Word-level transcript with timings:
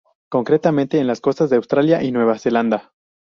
Concretamente, 0.29 0.97
en 0.97 1.05
las 1.05 1.21
costas 1.21 1.51
de 1.51 1.57
Australia 1.57 2.01
y 2.01 2.11
Nueva 2.11 2.39
Zelanda. 2.39 2.91